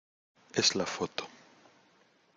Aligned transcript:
es 0.55 0.73
la 0.75 0.87
foto... 0.87 1.27